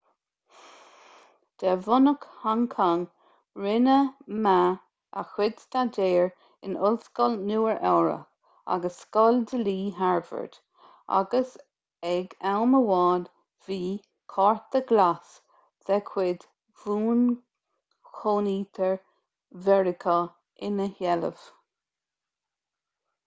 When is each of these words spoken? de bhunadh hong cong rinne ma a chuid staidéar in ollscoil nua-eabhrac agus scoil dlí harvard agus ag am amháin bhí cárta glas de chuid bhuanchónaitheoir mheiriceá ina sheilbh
de 1.61 1.71
bhunadh 1.87 2.23
hong 2.45 2.61
cong 2.75 3.01
rinne 3.63 3.97
ma 4.45 4.53
a 5.21 5.23
chuid 5.33 5.59
staidéar 5.65 6.31
in 6.69 6.73
ollscoil 6.89 7.35
nua-eabhrac 7.49 8.23
agus 8.77 8.97
scoil 9.03 9.37
dlí 9.53 9.75
harvard 9.99 10.57
agus 11.19 11.53
ag 12.15 12.35
am 12.53 12.75
amháin 12.79 13.29
bhí 13.67 13.79
cárta 14.37 14.83
glas 14.93 15.37
de 15.91 15.99
chuid 16.11 16.47
bhuanchónaitheoir 16.85 18.99
mheiriceá 19.67 20.17
ina 20.71 20.89
sheilbh 20.97 21.45